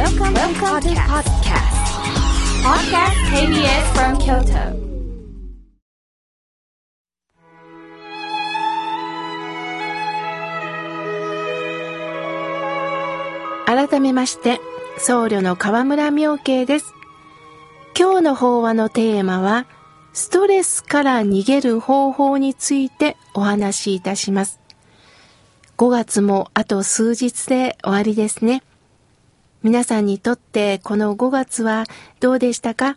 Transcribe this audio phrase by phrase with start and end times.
[0.00, 1.76] Welcome, Welcome to podcast.
[2.64, 4.72] Podcast KBS from Kyoto.
[13.66, 14.58] 改めまして
[14.96, 16.94] 僧侶の河村明慶です
[17.94, 19.66] 今日の法話のテーマは
[20.14, 24.60] ストレスから逃げる方法についてお話しいたします
[25.76, 28.62] 5月もあと数日で終わりですね
[29.62, 31.84] 皆さんにとってこの5月は
[32.18, 32.96] どうでしたか？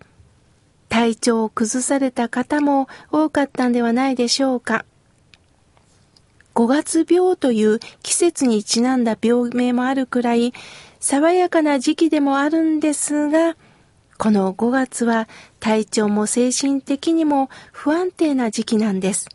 [0.88, 4.86] 体調を崩された方も多かったんではないでしょうか
[6.56, 10.54] ？5月病という季節にちなんだ病名もあるくらい
[11.02, 13.58] 爽やかな時期でもあるんですが、
[14.18, 15.28] この5月は
[15.60, 19.28] 体調も精神的にも不安定な時期なんです。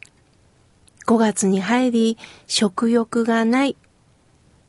[1.07, 3.77] 5月に入り食欲がない。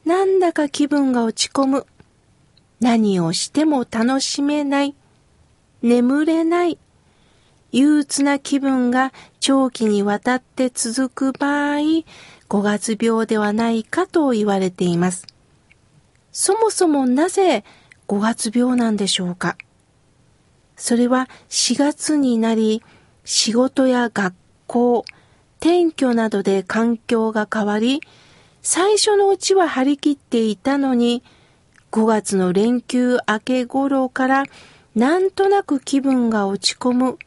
[0.03, 1.86] なんだか気分が落ち込む。
[2.80, 4.96] 何をしても楽しめない。
[5.82, 6.78] 眠れない。
[7.72, 12.03] 憂鬱な気分が長期にわたって続く場合、5
[12.62, 15.28] 月病ではないかと言われています。
[16.31, 17.64] そもそもなぜ
[18.08, 19.58] 5月病なんでしょうか？
[20.75, 22.81] それは4月になり、
[23.25, 24.34] 仕事や学
[24.66, 25.06] 校、
[25.59, 28.02] 転居などで環境が変わり、
[28.62, 31.22] 最初のうちは張り切っていたのに、
[31.92, 34.44] 5月の連休明け頃から
[34.95, 37.18] なんとなく気分が落ち込む、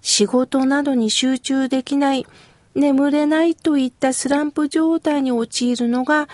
[0.00, 2.26] 仕事などに集中できない、
[2.74, 6.28] 眠れないといったスランプ状態に陥るのが、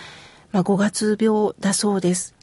[0.53, 2.34] まあ、5月病だそうです。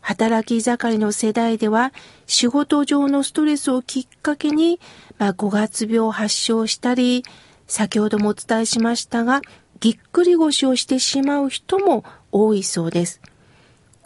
[0.00, 1.92] 働き盛りの世代では
[2.26, 4.78] 仕事上のストレスをきっかけに、
[5.18, 7.24] まあ、5月病を発症したり、
[7.66, 9.40] 先ほどもお伝えしましたが、
[9.80, 13.20] ぎっくり腰をしてしまう人も多いそうです。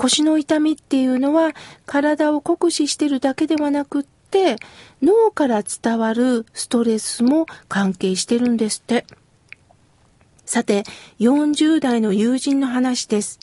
[0.00, 1.52] 腰の痛みっていうのは
[1.84, 4.56] 体を酷使してるだけではなくって
[5.02, 9.04] 脳から伝わるストレスも関係してるんですって。
[10.46, 10.84] さて、
[11.18, 13.40] 40代の友人の話です。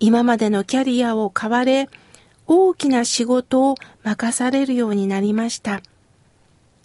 [0.00, 1.88] 今までのキャリアを買われ、
[2.46, 5.80] 大きな仕事を任されるようになりました。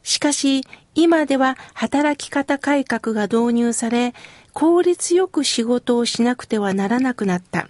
[0.04, 0.64] しかし、
[0.96, 4.14] 今では働き方改革が導入され、
[4.54, 7.68] 効率よく仕事をしなくてはならなくなった。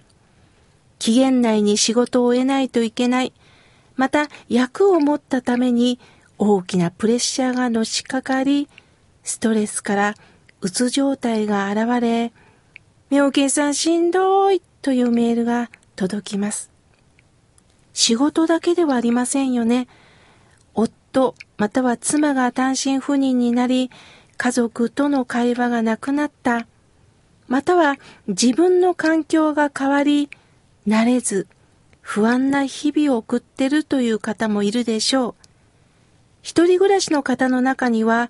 [1.00, 3.32] 期限内に仕事を得ないといけない。
[3.96, 5.98] また、役を持ったために
[6.38, 8.68] 大きなプレッシャーがのしかかり、
[9.24, 10.14] ストレスから
[10.60, 12.32] うつ状態が現れ、
[13.08, 16.70] 妙慶さんしんどいというメールが届きます。
[17.94, 19.88] 仕事だけではありませんよね。
[20.74, 23.90] 夫または妻が単身赴任になり、
[24.36, 26.66] 家族との会話がなくなった。
[27.48, 27.96] または
[28.28, 30.30] 自分の環境が変わり、
[30.90, 31.46] 慣れず、
[32.00, 35.34] 不安な日々を送ってるという方もいるでしょう。
[36.42, 38.28] 一人暮らしの方の中には、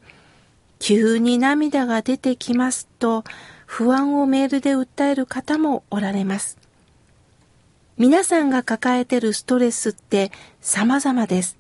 [0.79, 3.25] 急に涙が出てきますと、
[3.65, 6.59] 不安をメールで訴える方もおられます。
[7.97, 11.57] 皆さんが抱えてるストレスって様々です。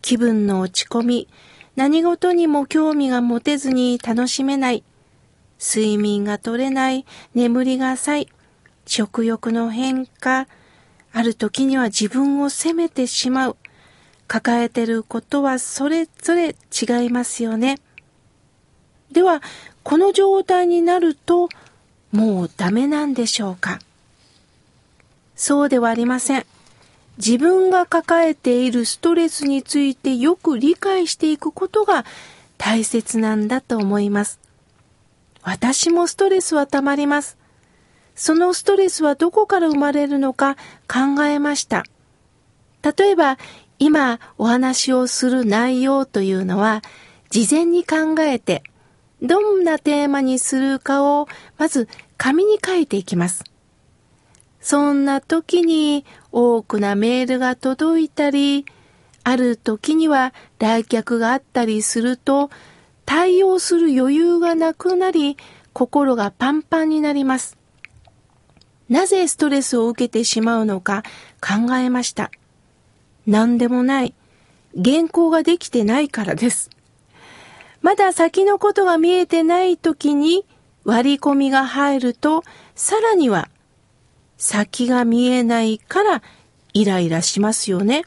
[0.00, 1.28] 気分の落ち込み、
[1.74, 4.84] 何事にも興味が持てずに楽しめない、
[5.58, 7.04] 睡眠が取れない、
[7.34, 8.28] 眠りが浅い、
[8.86, 10.46] 食欲の変化、
[11.12, 13.56] ある時には自分を責めてしまう、
[14.26, 17.78] 抱えてることはそれぞれ違いますよね。
[19.12, 19.42] では、
[19.82, 21.48] この状態になると、
[22.10, 23.80] もうダメなんでしょうか？
[25.36, 26.46] そうではありません。
[27.16, 32.04] 自分が抱えているストレスについてよく理解していくことが
[32.58, 34.40] 大切なんだと思います。
[35.42, 37.36] 私もストレスはたまります。
[38.14, 40.56] そのストレスはどこから生まれるのか
[40.88, 41.84] 考えました。
[42.82, 43.38] 例えば、
[43.78, 46.82] 今お話をする内容というのは、
[47.30, 48.62] 事前に考えて、
[49.22, 53.44] どんなテーマにするかを、まず紙に書いていきます。
[54.60, 58.64] そんな時に多くなメールが届いたり、
[59.24, 62.50] ある時には来客があったりすると、
[63.06, 65.36] 対応する余裕がなくなり、
[65.72, 67.58] 心がパンパンになります。
[68.88, 71.02] なぜストレスを受けてしまうのか
[71.40, 72.30] 考えました。
[73.26, 74.14] 何でもない。
[74.74, 76.70] 原稿ができてないからです。
[77.80, 80.44] まだ先のことが見えてない時に
[80.84, 82.44] 割り込みが入ると、
[82.74, 83.48] さらには
[84.36, 86.22] 先が見えないから
[86.72, 88.04] イライラしますよね。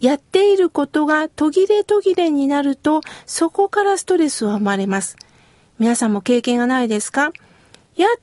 [0.00, 5.16] やっていることが途切れ途切れになると、そこからストレスは生まれます。
[5.78, 7.32] 皆さんも経験がないですか？
[7.96, 8.20] やっ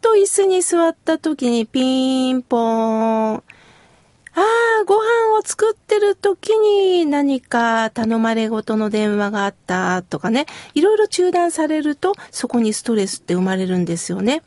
[0.00, 3.34] と椅子に座った時にピンポーン。
[3.34, 14.42] ああご飯を作ってる時に何か頼まれごとの電話があったとかね、いろいろ中断されるとそこにストレスって生まれるんですよね。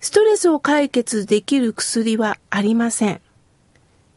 [0.00, 3.20] ストレスを解決できる薬はありません。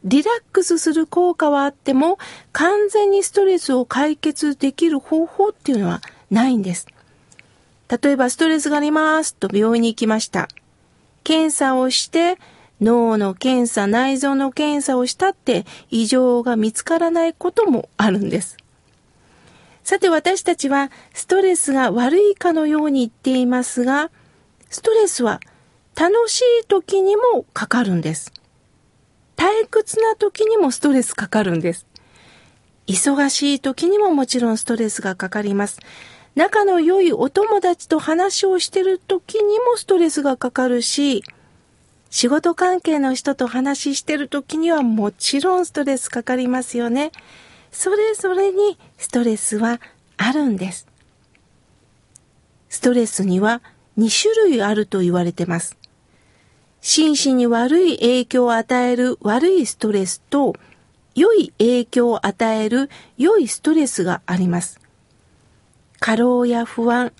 [0.04, 2.18] リラックスする効果はあっても
[2.52, 6.86] 完全にストレスを解決できる方法っていうのはないんです。
[7.88, 10.48] 例えばストレスがありますと病院に行きました。
[11.24, 12.38] 検査をして
[12.80, 18.56] 脳の検査、内臓の検査をしたって異常が見つからないこともあるんです。
[19.82, 24.10] さて私たちはストレスが悪いかのように言っていますが、
[24.68, 25.40] ストレスは
[25.94, 28.32] 楽しい時にもかかるんです。
[29.36, 31.86] 退屈な時にもストレスかかるんです。
[32.86, 35.80] 忙しい時にももちろんストレスがかかります。
[36.36, 41.24] 仲の良いお友達と話をしてる時にもストレスがかかるし、
[42.10, 47.10] 仕事関係の人と話してる時にはもちろんストレスかかりますよね。
[47.72, 49.80] それぞれにストレスは
[50.18, 50.86] あるんです。
[52.68, 53.62] ストレスには
[53.96, 55.78] 2種類あると言われてます。
[56.82, 60.54] 心身に悪い影響を与える悪いストレスと
[61.14, 64.85] 良い影響を与える良いストレスがあります。
[66.00, 67.12] 過労や不安、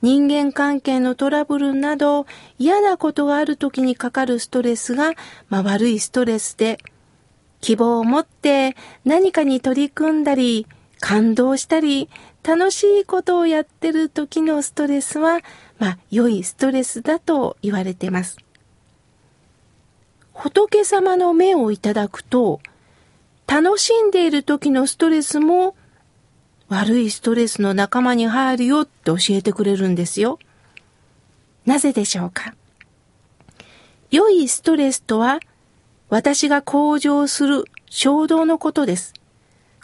[0.00, 2.26] 人間関係のトラブルなど
[2.58, 5.12] 嫌なことがある時にかかるストレスが、
[5.48, 6.78] まあ、悪いストレスで、
[7.60, 10.66] 希望を持って何かに取り組んだり、
[10.98, 12.08] 感動したり、
[12.42, 15.40] 楽しいことをやってる時のストレスは、
[15.78, 18.36] まあ、良いストレスだと言われています。
[20.32, 22.60] 仏様の目をいただくと、
[23.46, 25.76] 楽しんでいる時のストレスも
[26.72, 30.38] 悪いストレスの仲間に入るよって教えてくれるんですよ。
[31.66, 32.54] なぜでしょうか？
[34.10, 35.40] 良いストレスとは、
[36.08, 39.12] 私が向上する衝動のことです。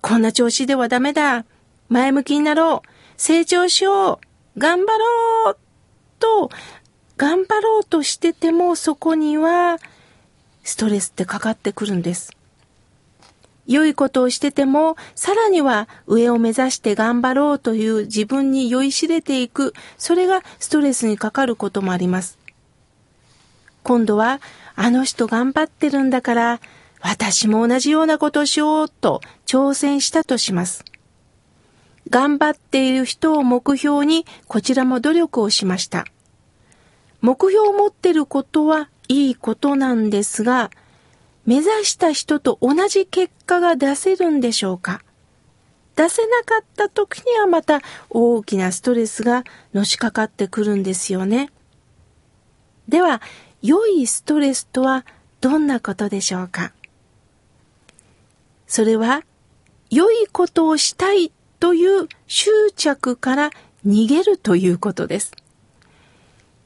[0.01, 1.45] こんな調子ではダメだ。
[1.91, 2.89] 前向きになろう。
[3.19, 4.21] 成長しよ
[4.57, 4.59] う。
[4.59, 5.57] 頑張ろう。
[6.19, 6.51] と、
[7.19, 9.77] 頑張ろうとしててもそこには
[10.65, 12.35] ストレスってかかってくるんです。
[13.69, 22.39] 良いことをしてても、さらには上を目指して頑張ろうという自分に酔いしれていく、それがストレスにかかることもあります。
[23.83, 24.41] 今度は、
[24.75, 26.61] あの人頑張ってるんだから、
[27.01, 30.85] 私も同じようなことをしようと挑戦したとします。
[32.09, 36.07] 頑張っている人を目標にこちらも努力をしました。
[37.21, 40.71] 目標を持ってることはいいことなんですが、
[41.49, 45.01] 目指した人と同じ結果が出せるんでしょうか？
[45.97, 47.81] 出せなかった時にはまた
[48.11, 51.51] 大きなストレスがのしかかってくるんですよね。
[52.87, 53.23] では、
[53.63, 55.07] 良いストレスとは
[55.41, 56.75] どんなことでしょうか？
[58.67, 59.25] それは、
[59.89, 63.51] 良いことをしたいという執着から
[63.87, 65.33] 逃げるということです。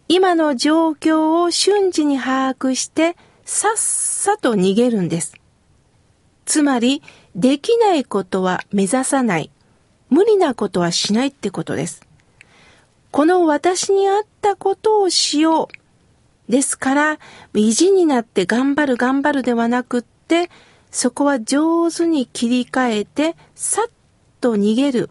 [0.09, 3.17] 今の状況を瞬時に把握して
[3.55, 5.35] さっさと逃げるんです。
[6.47, 7.03] つまり、
[7.37, 9.51] できないことは目指さない。
[10.09, 12.01] 無理なことはしないってことです。
[13.11, 15.69] この私に合ったことをしよ
[16.49, 16.51] う。
[16.51, 17.19] ですから、
[17.53, 20.51] 意地になって頑張る頑張るではなくって、
[20.91, 23.91] そこは上手に切り替えて、さっ
[24.41, 25.11] と逃げる。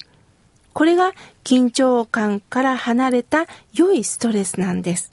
[0.74, 5.12] これが緊張感から離れた良いストレスなんです。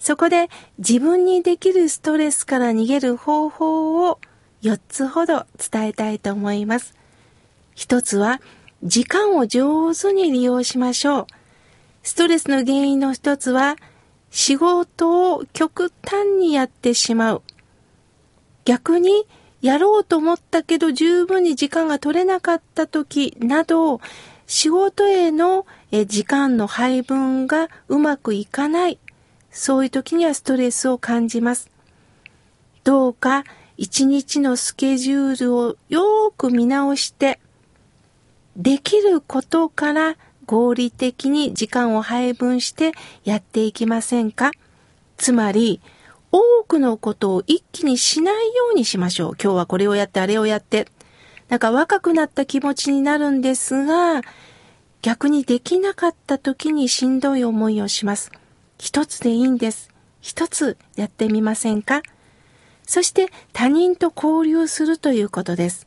[0.00, 4.18] そこで自分にできるストレスから逃げる方法を
[4.62, 6.96] 4つほど伝えたいと思います。
[7.74, 8.40] 一つは
[8.82, 11.26] 時間を上手に利用しましょう。
[12.02, 13.76] ストレスの原因の一つは
[14.30, 17.42] 仕事を極端にやってしまう。
[18.64, 19.26] 逆に
[19.60, 24.00] やろうと思ったけど十分に時間が取れなかった時など
[24.46, 25.66] 仕事への
[26.06, 28.98] 時間の配分がうまくいかない
[29.50, 31.70] そういう時にはストレスを感じます。
[32.84, 33.44] どうか
[33.76, 37.40] 一日のスケジュールをよーく見直して、
[38.56, 40.16] できることから
[40.46, 42.92] 合理的に時間を配分して
[43.24, 44.50] やっていきませんか？
[45.16, 45.80] つまり、
[46.32, 49.36] 多くのことを一気にしないようにしましょう。
[49.42, 50.86] 今日はこれをやってあれをやって。
[51.48, 54.20] なんか若くなった気持ちになるんですが、
[55.02, 58.30] 逆にできなかった時にしんどい思いをします。
[58.80, 59.90] 一つでいいんです。
[60.22, 62.02] 一つやってみませんか？
[62.86, 65.86] そして他人と交流するということです。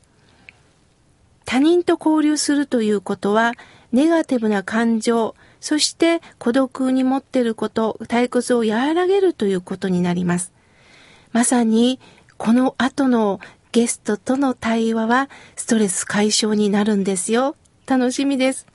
[1.43, 3.53] 他人と交流するということは、
[3.91, 10.53] ネガティブな感情、そして孤独に持っていること、退屈を和らげるということになります。
[11.31, 11.99] まさに
[12.37, 13.39] この後の
[13.71, 17.55] ゲストとの対話はストレス解消になるんですよ。
[17.87, 18.67] 楽しみです。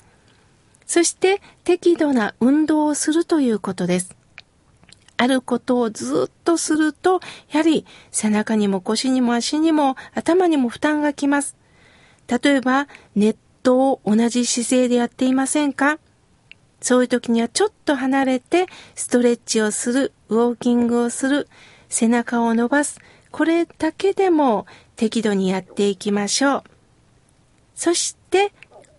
[0.88, 4.16] そして適度な運動をするということです。
[5.18, 11.56] あることをずっとすると、やはり背中にも腰にも足にも頭にも負担がきます。
[12.26, 15.98] 例えば、ネットを同じ姿勢でやっていませんか？
[16.80, 21.48] そういう時にはちょっと離れてストレッチをする、ウォーキングをする、
[21.88, 22.98] 背中を伸ばす。
[23.30, 24.66] これだけでも
[24.96, 26.62] 適度にやっていきましょう。
[27.74, 28.52] そして、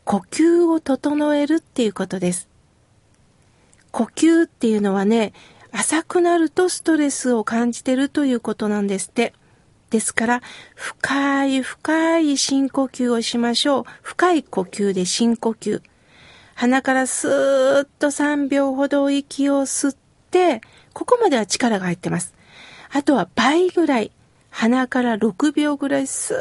[0.10, 2.50] 呼吸を整えるっていうことです。
[3.92, 5.34] 呼吸っていうのはね、
[5.72, 9.36] 浅くなるとストレスを感じてるということなんですって。
[9.92, 10.42] ですから、
[10.74, 13.84] 深い深い深呼吸をしましょう。
[14.02, 15.80] 深い呼吸で深呼吸。
[16.56, 19.96] 鼻からスーッと3秒ほど息を吸っ
[20.32, 20.62] て、
[20.94, 22.34] ここまでは力が入ってます。
[22.92, 24.12] あとは倍ぐらい、
[24.50, 26.38] 鼻から6秒ぐらいスー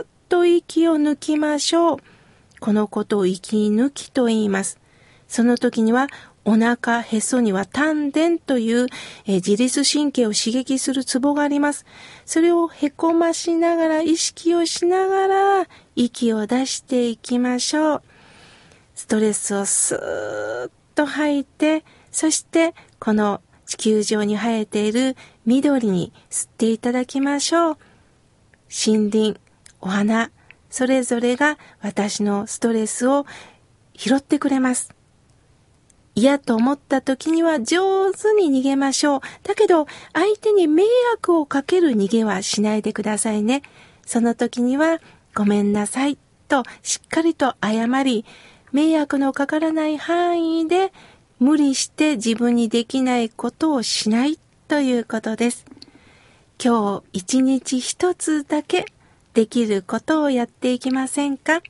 [0.00, 1.98] ッと息を抜きましょう。
[2.60, 4.78] このことを息抜きと言います。
[5.26, 6.08] その時には
[6.44, 8.86] お腹、へそには丹田という、
[9.26, 11.84] え自律神経を刺激するツボがあります。
[12.24, 18.02] それをへこましながら、意識をしながら、息を出していきましょう。
[18.94, 27.78] ストレスをスーッと吐いて、そしてこの地球上に生えている緑に吸っていただきましょう。
[28.70, 29.40] 森林、
[29.80, 30.30] お花、
[30.70, 33.26] それぞれが私のストレスを
[33.94, 34.94] 拾ってくれます。
[36.14, 39.20] 嫌と思った時には上手に逃げましょう。
[39.42, 43.62] だけど、相手に迷惑をかける逃げはしないでくださいね。
[44.04, 45.00] その時には、
[45.34, 48.24] ごめんなさいとしっかりと謝り、
[48.72, 50.92] 迷惑のかからない範囲で
[51.38, 55.64] 無理して自分にできないことをしないということです。
[56.62, 58.84] 今日一日一つだけ
[59.34, 61.60] できることをやっていきませんか？